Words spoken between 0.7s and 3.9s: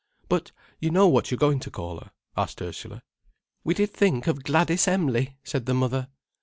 you know what you're going to call her?" asked Ursula. "We